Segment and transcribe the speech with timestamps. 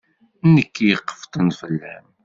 [0.53, 2.05] Nekk i iqeffṭen fell-am.